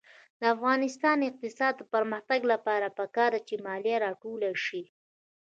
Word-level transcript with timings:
د 0.39 0.41
افغانستان 0.55 1.15
د 1.19 1.23
اقتصادي 1.31 1.83
پرمختګ 1.93 2.39
لپاره 2.53 2.95
پکار 2.99 3.31
ده 3.35 3.39
چې 3.47 3.61
مالیه 3.65 3.97
راټوله 4.05 4.51
شي. 4.65 4.83